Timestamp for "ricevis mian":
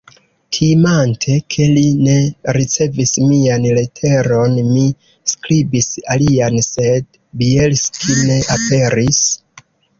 2.57-3.69